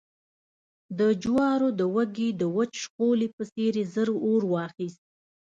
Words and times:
د 0.99 1.01
جوارو 1.23 1.69
د 1.79 1.81
وږي 1.95 2.29
د 2.41 2.43
وچ 2.55 2.71
شخولي 2.83 3.27
په 3.35 3.43
څېر 3.53 3.73
يې 3.79 3.85
ژر 3.93 4.09
اور 4.25 4.41
واخیست 4.53 5.01